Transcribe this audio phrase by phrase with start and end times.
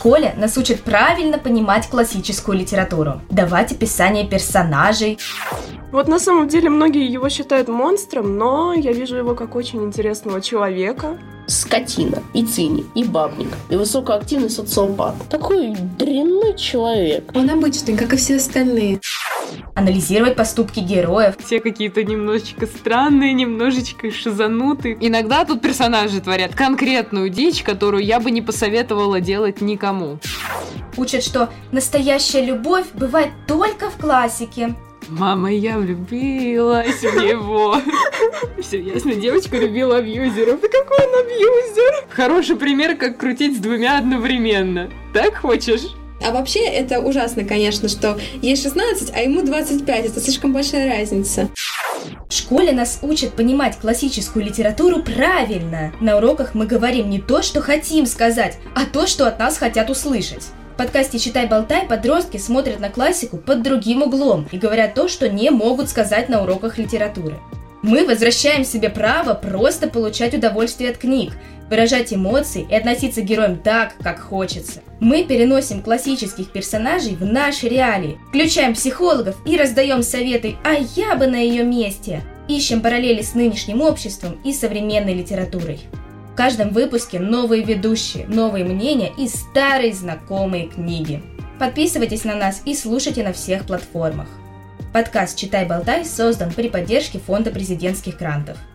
[0.00, 5.18] школе нас учат правильно понимать классическую литературу, давать описание персонажей.
[5.92, 10.40] Вот на самом деле многие его считают монстром, но я вижу его как очень интересного
[10.40, 11.18] человека.
[11.46, 15.16] Скотина, и циник, и бабник, и высокоактивный социопат.
[15.28, 17.30] Такой дрянной человек.
[17.34, 19.00] Он обычный, как и все остальные
[19.74, 21.34] анализировать поступки героев.
[21.44, 24.96] Все какие-то немножечко странные, немножечко шизанутые.
[25.00, 30.18] Иногда тут персонажи творят конкретную дичь, которую я бы не посоветовала делать никому.
[30.96, 34.74] Учат, что настоящая любовь бывает только в классике.
[35.08, 37.76] Мама, я влюбилась в него.
[38.62, 40.62] Все ясно, девочка любила абьюзеров.
[40.62, 42.06] И какой он абьюзер?
[42.10, 44.88] Хороший пример, как крутить с двумя одновременно.
[45.12, 45.96] Так хочешь?
[46.22, 50.06] А вообще это ужасно, конечно, что ей 16, а ему 25.
[50.06, 51.48] Это слишком большая разница.
[52.28, 55.92] В школе нас учат понимать классическую литературу правильно.
[56.00, 59.90] На уроках мы говорим не то, что хотим сказать, а то, что от нас хотят
[59.90, 60.44] услышать.
[60.74, 65.50] В подкасте «Читай-болтай» подростки смотрят на классику под другим углом и говорят то, что не
[65.50, 67.36] могут сказать на уроках литературы.
[67.82, 71.32] Мы возвращаем себе право просто получать удовольствие от книг,
[71.70, 74.82] выражать эмоции и относиться к героям так, как хочется.
[74.98, 81.28] Мы переносим классических персонажей в наши реалии, включаем психологов и раздаем советы «а я бы
[81.28, 82.22] на ее месте».
[82.48, 85.80] Ищем параллели с нынешним обществом и современной литературой.
[86.32, 91.22] В каждом выпуске новые ведущие, новые мнения и старые знакомые книги.
[91.60, 94.26] Подписывайтесь на нас и слушайте на всех платформах.
[94.92, 98.58] Подкаст «Читай-болтай» создан при поддержке Фонда президентских грантов–